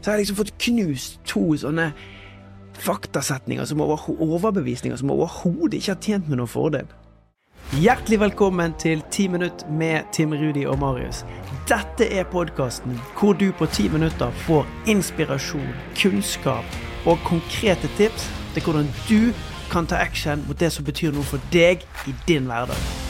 [0.00, 1.90] så har jeg liksom fått knust to sånne
[2.78, 6.86] faktasetninger som over, overbevisninger som overhodet ikke har tjent med noen fordel.
[7.76, 11.24] Hjertelig velkommen til Ti minutt med Tim Rudi og Marius.
[11.68, 18.64] Dette er podkasten hvor du på ti minutter får inspirasjon, kunnskap og konkrete tips til
[18.64, 19.34] hvordan du
[19.68, 23.07] kan ta action mot det som betyr noe for deg i din hverdag.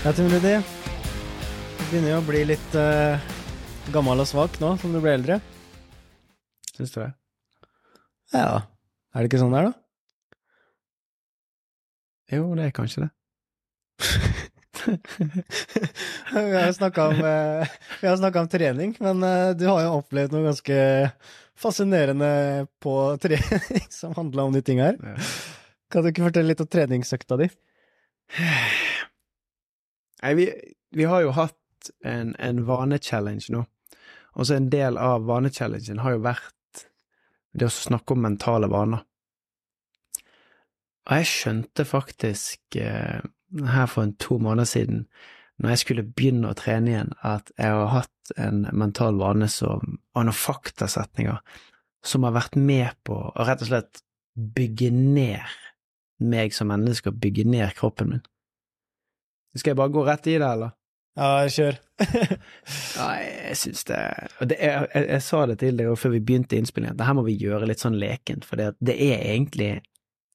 [0.00, 0.54] Ja, Tim Rudi.
[1.76, 3.20] Du begynner jo å bli litt uh,
[3.92, 5.36] gammel og svak nå som du blir eldre.
[6.72, 7.10] Syns du det?
[8.32, 8.62] Ja.
[9.12, 9.74] Er det ikke sånn det er, da?
[12.32, 13.10] Jo, det er kanskje det.
[16.48, 20.48] vi har jo snakka om, uh, om, trening, men uh, du har jo opplevd noe
[20.48, 20.78] ganske
[21.60, 22.30] fascinerende
[22.80, 25.26] på trening som handla om de tinga her.
[25.92, 27.52] Kan du ikke fortelle litt om treningsøkta di?
[30.22, 30.46] Nei, vi,
[30.96, 33.64] vi, har jo hatt en, en vanechallenge nå.
[34.36, 36.84] Og så en del av vanechallengen har jo vært
[37.56, 39.02] det å snakke om mentale vaner.
[41.08, 43.18] Og jeg skjønte faktisk eh,
[43.74, 45.06] her for en to måneder siden,
[45.60, 49.98] når jeg skulle begynne å trene igjen, at jeg har hatt en mental vane som,
[50.14, 51.40] og noen faktasetninger
[52.06, 55.42] som har vært med på å rett og slett bygge ned
[56.20, 58.22] meg som menneske og bygge ned kroppen min.
[59.56, 60.76] Skal jeg bare gå rett i det, eller?
[61.18, 61.78] Ja, kjør.
[62.96, 63.98] ja, jeg syns det,
[64.46, 67.16] det jeg, jeg, jeg, sa det til deg før vi begynte innspillingen, at det her
[67.18, 69.72] må vi gjøre litt sånn lekent, for det, det, er egentlig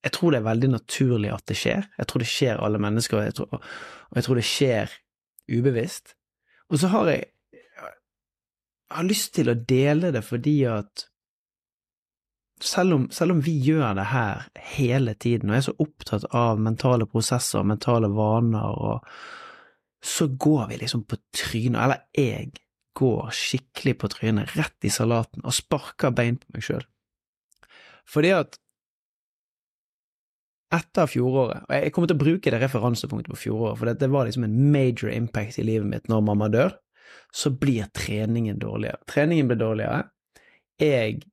[0.05, 1.88] Jeg tror det er veldig naturlig at det skjer.
[1.97, 4.94] Jeg tror det skjer alle mennesker, og jeg tror, og jeg tror det skjer
[5.55, 6.16] ubevisst.
[6.69, 7.23] Og så har jeg
[8.85, 11.07] Jeg har lyst til å dele det fordi at
[12.61, 16.61] selv om, selv om, vi gjør det her hele tiden, og er så opptatt av
[16.61, 22.53] mentale prosesser og mentale vaner, og så går vi liksom på trynet, eller jeg
[22.95, 26.85] går skikkelig på trynet, rett i salaten, og sparker bein på meg sjøl.
[28.07, 28.59] Fordi at
[30.75, 34.27] etter fjoråret, og jeg kommer til å bruke det referansepunktet på fjoråret, for det var
[34.27, 36.75] liksom en major impact i livet mitt når mamma dør,
[37.35, 39.01] så blir treningen dårligere.
[39.11, 40.05] Treningen blir dårligere.
[40.81, 41.23] Jeg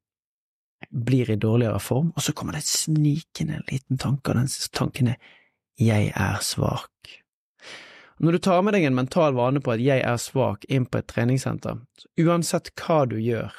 [0.92, 5.14] blir i dårligere form, og så kommer det snikende en liten tanke, og den tanken
[5.14, 5.20] er
[5.80, 7.18] jeg er svak.
[8.22, 11.00] Når du tar med deg en mental vane på at jeg er svak inn på
[11.00, 11.80] et treningssenter,
[12.20, 13.54] uansett hva du gjør,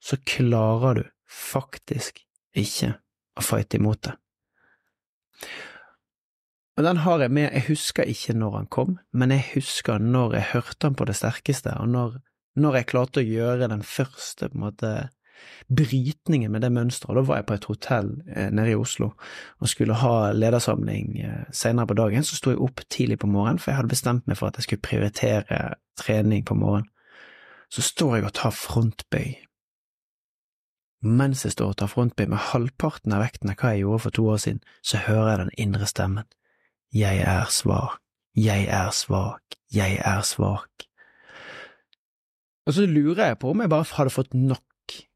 [0.00, 2.24] så klarer du faktisk
[2.56, 2.96] ikke
[3.38, 4.16] å fighte imot det.
[6.80, 10.38] Og den har jeg med, jeg husker ikke når han kom, men jeg husker når
[10.38, 12.18] jeg hørte han på det sterkeste, og når,
[12.56, 14.92] når jeg klarte å gjøre den første på en måte
[15.70, 17.16] brytningen med det mønsteret.
[17.16, 19.12] Da var jeg på et hotell eh, nede i Oslo
[19.60, 22.26] og skulle ha ledersamling eh, senere på dagen.
[22.26, 24.68] Så sto jeg opp tidlig på morgenen, for jeg hadde bestemt meg for at jeg
[24.68, 25.60] skulle prioritere
[26.00, 26.90] trening på morgenen.
[27.70, 29.36] Så står jeg og tar frontbøy.
[31.06, 34.16] Mens jeg står og tar frontbøy med halvparten av vekten av hva jeg gjorde for
[34.16, 36.26] to år siden, så hører jeg den indre stemmen.
[36.92, 38.00] Jeg er svak,
[38.34, 40.88] jeg er svak, jeg er svak.
[42.66, 44.62] Og så lurer jeg på om jeg bare hadde fått nok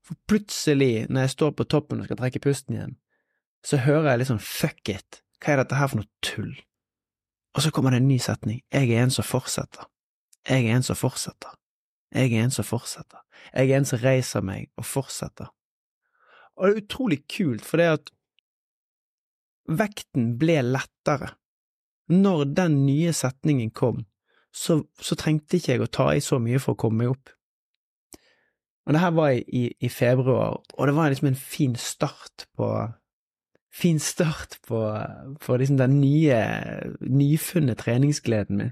[0.04, 2.94] for plutselig, når jeg står på toppen og skal trekke pusten igjen,
[3.64, 6.52] så hører jeg litt sånn fuck it, hva er dette her for noe tull?
[7.54, 9.86] Og så kommer det en ny setning, jeg er en som fortsetter,
[10.48, 11.54] jeg er en som fortsetter,
[12.14, 13.22] jeg er en som fortsetter,
[13.54, 15.48] jeg er en som reiser meg og fortsetter.
[16.54, 18.12] Og det er utrolig kult, for det at
[19.66, 21.34] vekten ble lettere.
[22.12, 24.04] Når den nye setningen kom,
[24.54, 27.33] så, så trengte ikke jeg å ta i så mye for å komme meg opp.
[28.84, 32.74] Og det her var i, i, februar, og det var liksom en fin start på
[33.74, 34.78] Fin start på,
[35.40, 36.36] på liksom den nye,
[37.00, 38.70] nyfunne treningsgleden min.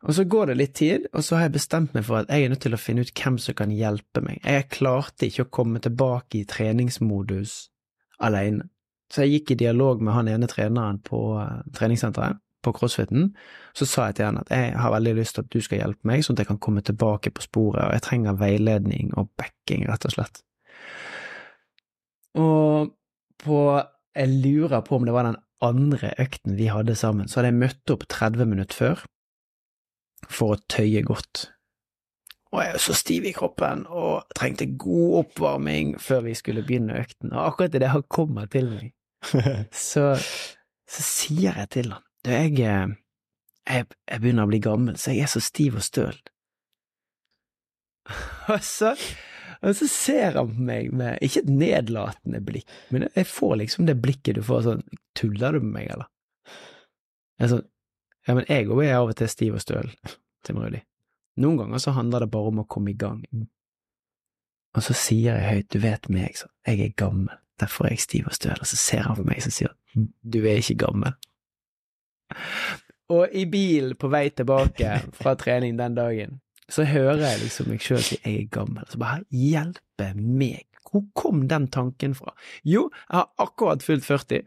[0.00, 2.46] Og så går det litt tid, og så har jeg bestemt meg for at jeg
[2.46, 4.40] er nødt til å finne ut hvem som kan hjelpe meg.
[4.40, 7.58] Jeg klarte ikke å komme tilbake i treningsmodus
[8.24, 8.70] alene,
[9.12, 13.30] så jeg gikk i dialog med han ene treneren på uh, treningssenteret på crossfiten,
[13.76, 16.08] så sa jeg til han at jeg har veldig lyst til at du skal hjelpe
[16.08, 19.86] meg, sånn at jeg kan komme tilbake på sporet, og jeg trenger veiledning og backing,
[19.90, 20.42] rett og slett.
[22.38, 22.92] Og
[23.40, 23.60] på
[24.10, 27.60] Jeg lurer på om det var den andre økten vi hadde sammen, så hadde jeg
[27.60, 29.04] møtt opp 30 minutter før
[30.26, 31.46] for å tøye godt.
[32.50, 36.98] Og jeg er så stiv i kroppen og trengte god oppvarming før vi skulle begynne
[36.98, 38.90] økten, og akkurat idet han kommer til meg,
[39.88, 40.10] så,
[40.90, 42.92] så sier jeg til han du, jeg, eh,
[43.70, 46.16] jeg, jeg begynner å bli gammel, så jeg er så stiv og støl.
[48.50, 48.94] Og så,
[49.60, 53.86] og så ser han på meg med ikke et nedlatende blikk, men jeg får liksom
[53.86, 54.80] det blikket du får sånn
[55.14, 56.08] Tuller du med meg, eller?
[57.36, 57.66] Jeg er sånn,
[58.26, 59.92] ja, men jeg òg er av og til stiv og støl,
[60.46, 60.80] Tim Rudi.
[61.44, 63.20] Noen ganger så handler det bare om å komme i gang.
[64.76, 68.06] Og så sier jeg høyt, du vet meg, så jeg er gammel, derfor er jeg
[68.06, 71.16] stiv og støl, og så ser han på meg og sier du er ikke gammel.
[73.14, 76.38] Og i bilen på vei tilbake fra trening den dagen,
[76.70, 81.02] så hører jeg liksom meg sjøl si jeg er gammel, så bare hjelpe meg, hvor
[81.18, 82.36] kom den tanken fra?
[82.62, 84.46] Jo, jeg har akkurat fylt 40.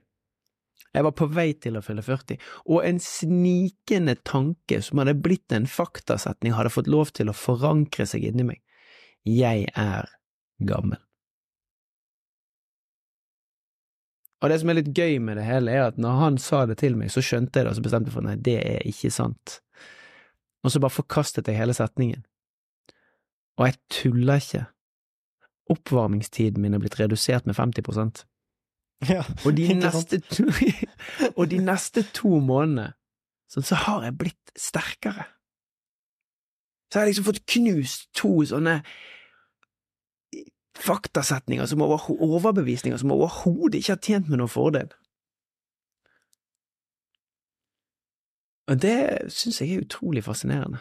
[0.94, 2.38] Jeg var på vei til å fylle 40,
[2.70, 8.06] og en snikende tanke som hadde blitt en faktasetning, hadde fått lov til å forankre
[8.10, 8.62] seg inni meg.
[9.26, 10.12] Jeg er
[10.62, 11.02] gammel.
[14.44, 16.76] Og det som er litt gøy med det hele, er at når han sa det
[16.82, 19.12] til meg, så skjønte jeg det, og så bestemte jeg for nei, det er ikke
[19.16, 19.62] sant.
[20.64, 22.26] Og så bare forkastet jeg hele setningen.
[23.60, 24.66] Og jeg tuller ikke.
[25.72, 28.26] Oppvarmingstiden min er blitt redusert med 50
[29.08, 30.46] Ja, og de, neste to,
[31.38, 32.92] og de neste to månedene
[33.52, 35.28] så, så har jeg blitt sterkere.
[36.92, 38.82] Så har jeg liksom fått knust to sånne
[40.80, 44.90] faktasetninger som over, overbevisninger som overhodet ikke har tjent med noen fordel.
[48.72, 48.98] Og det
[49.34, 50.80] syns jeg er utrolig fascinerende.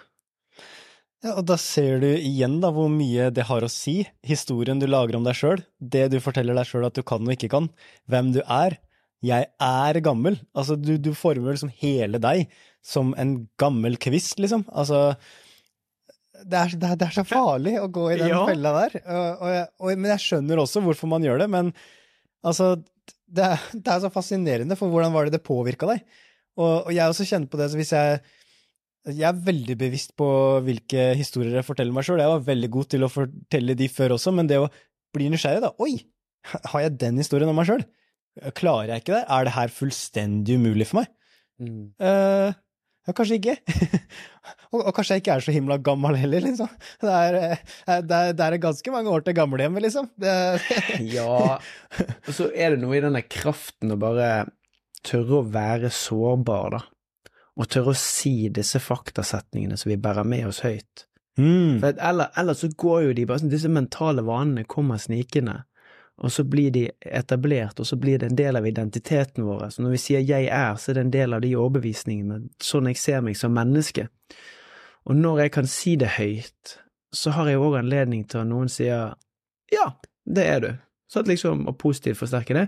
[1.23, 4.89] Ja, og da ser du igjen da hvor mye det har å si, historien du
[4.89, 7.69] lager om deg sjøl, det du forteller deg sjøl at du kan og ikke kan,
[8.11, 8.81] hvem du er.
[9.23, 10.41] Jeg er gammel.
[10.51, 12.51] Altså, du, du former liksom hele deg
[12.83, 14.65] som en gammel kvist, liksom.
[14.75, 15.13] Altså,
[16.45, 18.43] det er, det er, det er så farlig å gå i den Ja.
[18.49, 18.97] fella der.
[19.03, 21.73] Og, og, og, men jeg skjønner også hvorfor man gjør det, men
[22.45, 22.75] altså
[23.33, 26.03] det er, det er så fascinerende, for hvordan var det det påvirka deg?
[26.61, 28.23] Og, jeg også kjenner på det, så hvis jeg
[29.03, 30.27] jeg er veldig bevisst på
[30.63, 32.21] hvilke historier jeg forteller meg sjøl.
[32.23, 34.69] Jeg var veldig god til å fortelle de før også, men det å
[35.17, 35.97] bli nysgjerrig, da Oi,
[36.71, 37.83] har jeg den historien om meg sjøl?
[38.55, 39.25] Klarer jeg ikke det?
[39.27, 41.11] Er det her fullstendig umulig for meg?
[41.99, 42.55] Eh,
[43.03, 43.57] ja, kanskje ikke.
[44.73, 46.71] og, og kanskje jeg ikke er så himla gammel heller, liksom.
[47.03, 50.11] Det er, eh, det er, det er ganske mange år til gamlehjemmet, liksom.
[51.11, 54.33] Ja, og så er det noe i denne kraften å bare
[55.03, 56.85] tørre å være sårbar, da.
[57.59, 61.09] Og tørre å si disse faktasetningene som vi bærer med oss høyt.
[61.41, 61.83] mm.
[61.83, 65.65] For ellers, ellers så går jo de bare sånn, disse mentale vanene kommer snikende,
[66.23, 69.65] og så blir de etablert, og så blir det en del av identiteten vår.
[69.75, 72.87] Så når vi sier jeg er, så er det en del av de overbevisningene, sånn
[72.93, 74.07] jeg ser meg som menneske.
[75.11, 76.77] Og når jeg kan si det høyt,
[77.13, 79.17] så har jeg òg anledning til at noen sier
[79.73, 79.87] ja,
[80.23, 80.71] det er du,
[81.11, 82.67] så at liksom, og positivt forsterke det,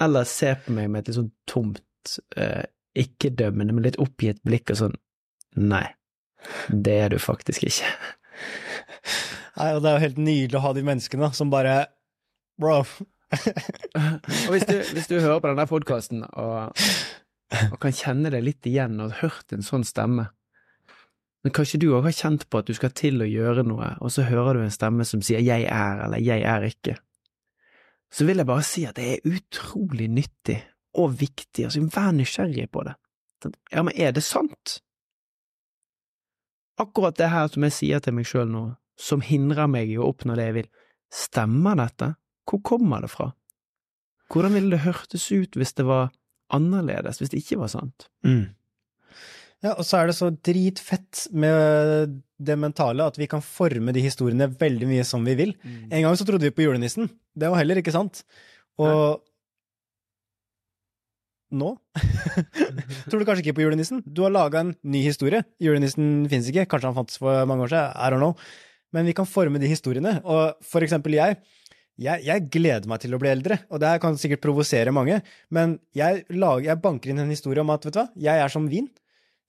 [0.00, 2.64] eller se på meg med et litt sånn tomt, eh,
[2.96, 4.96] ikke-dømmende, men litt oppgitt blikk og sånn
[5.60, 5.84] nei,
[6.70, 7.92] det er du faktisk ikke.
[9.56, 11.78] Nei, og det er jo helt nydelig å ha de menneskene som bare
[12.60, 12.84] Bro.
[14.46, 16.78] Og hvis du, hvis du hører på denne podkasten og,
[17.72, 20.28] og kan kjenne deg litt igjen og hørt en sånn stemme,
[21.44, 24.10] men kanskje du òg har kjent på at du skal til å gjøre noe, og
[24.14, 26.96] så hører du en stemme som sier jeg er eller jeg er ikke,
[28.10, 30.58] så vil jeg bare si at det er utrolig nyttig
[30.96, 32.96] og viktig, altså vær nysgjerrig på det.
[33.70, 34.78] Ja, men er det sant?
[36.80, 38.64] Akkurat det her som jeg sier til meg sjøl nå,
[38.98, 40.70] som hindrer meg i å oppnå det jeg vil,
[41.12, 42.14] stemmer dette?
[42.46, 43.32] Hvor kommer det fra?
[44.32, 46.10] Hvordan ville det hørtes ut hvis det var
[46.54, 48.08] annerledes, hvis det ikke var sant?
[48.26, 48.54] Mm.
[49.64, 54.02] Ja, og så er det så dritfett med det mentale at vi kan forme de
[54.04, 55.54] historiene veldig mye som vi vil.
[55.88, 57.08] En gang så trodde vi på julenissen.
[57.34, 58.22] Det var heller ikke sant.
[58.82, 59.22] Og
[61.56, 61.70] nå
[63.08, 64.02] tror du kanskje ikke på julenissen.
[64.04, 65.44] Du har laga en ny historie.
[65.62, 66.66] Julenissen fins ikke.
[66.68, 67.94] Kanskje han fantes for mange år siden.
[67.96, 68.34] I don't know.
[68.92, 70.18] Men vi kan forme de historiene.
[70.26, 71.38] Og for eksempel jeg.
[71.96, 75.22] Jeg, jeg gleder meg til å bli eldre, og det kan sikkert provosere mange,
[75.54, 78.52] men jeg, lager, jeg banker inn en historie om at vet du hva, jeg er
[78.52, 78.90] som vin.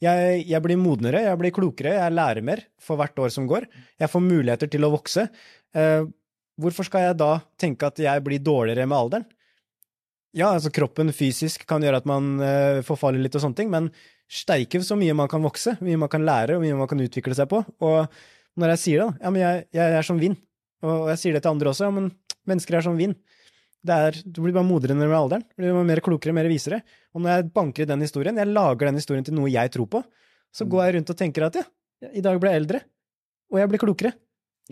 [0.03, 3.65] Jeg, jeg blir modnere, jeg blir klokere, jeg lærer mer for hvert år som går.
[3.99, 5.25] Jeg får muligheter til å vokse.
[5.75, 6.05] Eh,
[6.61, 9.25] hvorfor skal jeg da tenke at jeg blir dårligere med alderen?
[10.37, 13.89] Ja, altså kroppen fysisk kan gjøre at man eh, forfaller litt og sånne ting, men
[14.29, 17.35] steike så mye man kan vokse, mye man kan lære, og mye man kan utvikle
[17.35, 17.63] seg på.
[17.83, 18.05] Og
[18.61, 20.37] når jeg sier det, da, ja, men jeg, jeg er som vind,
[20.85, 22.11] og jeg sier det til andre også, ja, men
[22.49, 23.15] mennesker er som vind.
[23.87, 25.45] Det er, du blir bare modrere med alderen.
[25.55, 26.81] Du blir mer klokere, mer visere.
[27.15, 29.87] Og når jeg banker i den historien, jeg lager den historien til noe jeg tror
[29.93, 30.01] på,
[30.55, 31.63] så går jeg rundt og tenker at ja,
[32.11, 32.81] i dag ble jeg eldre,
[33.53, 34.11] og jeg blir klokere.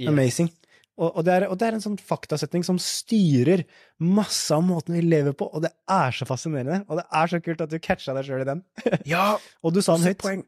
[0.09, 0.49] Amazing.
[0.95, 3.65] Og, og, det er, og det er en sånn faktasetning som styrer
[3.99, 6.85] masse av måten vi lever på, og det er så fascinerende.
[6.87, 8.61] Og det er så kult at du catcha deg sjøl i den.
[9.13, 9.25] Ja,
[9.63, 10.21] Og du sa den høyt.
[10.23, 10.45] poeng.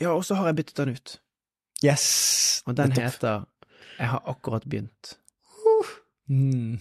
[0.00, 1.16] Ja, og så har jeg byttet den ut.
[1.84, 2.06] Yes!
[2.68, 3.44] Og den heter
[3.98, 5.14] Jeg har akkurat begynt.
[6.30, 6.78] Mm.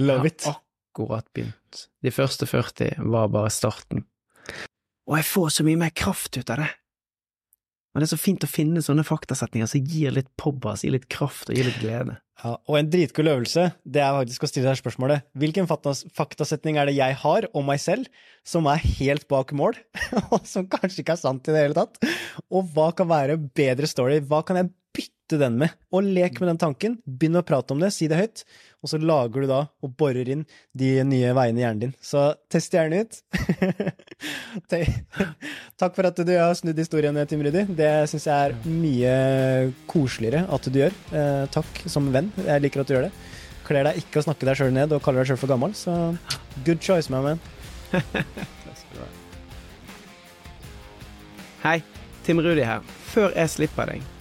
[0.00, 0.44] Love Jeg it.
[0.48, 0.60] har
[0.90, 1.86] akkurat begynt.
[2.02, 4.04] De første 40 var bare starten.
[5.10, 6.70] og jeg får så mye mer kraft ut av det.
[7.90, 11.08] Og det er så fint å finne sånne faktasetninger som gir litt pobbas, gir litt
[11.10, 12.20] kraft og gir litt glede.
[12.40, 16.86] Ja, og en dritkul øvelse, det er faktisk å stille deg spørsmålet hvilken faktasetning er
[16.88, 18.06] det jeg har om meg selv
[18.46, 19.74] som er helt bak mål,
[20.32, 21.98] og som kanskje ikke er sant i det hele tatt?
[22.48, 24.20] Og hva kan være bedre story?
[24.22, 24.70] Hva kan jeg
[25.30, 25.70] bytte den med?
[25.94, 28.44] Og lek med den tanken, begynn å prate om det, si det høyt,
[28.82, 31.94] og så lager du da og borer inn de nye veiene i hjernen din.
[32.02, 33.20] Så test gjerne ut.
[35.80, 37.66] Takk for at du har snudd historien, Tim Rudi.
[37.76, 39.14] Det syns jeg er mye
[39.90, 40.96] koseligere at du gjør.
[41.12, 42.32] Eh, takk som venn.
[42.46, 43.14] Jeg liker at du gjør det.
[43.68, 45.92] Kler deg ikke å snakke deg sjøl ned og kaller deg sjøl for gammel, så
[46.66, 47.40] good choice, my man.
[51.60, 51.78] Hei,
[52.24, 52.80] Tim Rudi her.
[53.12, 54.19] Før jeg slipper deg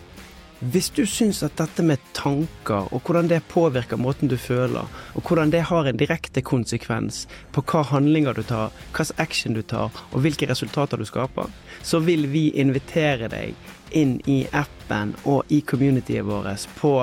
[0.59, 5.23] hvis du syns at dette med tanker, og hvordan det påvirker måten du føler, og
[5.23, 7.25] hvordan det har en direkte konsekvens
[7.55, 11.47] på hva handlinger du tar, hvilken action du tar, og hvilke resultater du skaper,
[11.81, 13.55] så vil vi invitere deg
[13.95, 16.93] inn i appen og i communityet vårt på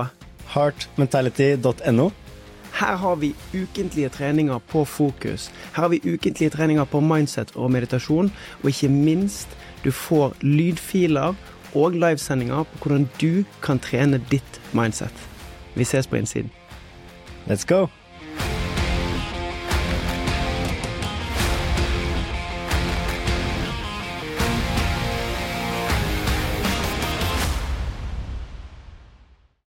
[0.52, 2.10] heartmentality.no.
[2.76, 5.48] Her har vi ukentlige treninger på fokus.
[5.72, 8.28] Her har vi ukentlige treninger på mindset og meditasjon,
[8.62, 9.48] og ikke minst,
[9.84, 11.32] du får lydfiler
[11.76, 15.28] og livesendinger på hvordan du kan trene ditt mindset.
[15.76, 16.50] Vi ses på innsiden.
[17.46, 17.86] Let's go!